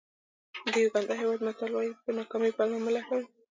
د 0.71 0.73
یوګانډا 0.83 1.15
هېواد 1.21 1.39
متل 1.47 1.71
وایي 1.73 1.93
په 2.03 2.09
ناکامۍ 2.17 2.51
پلمه 2.57 2.79
مه 2.85 2.91
لټوئ. 2.95 3.25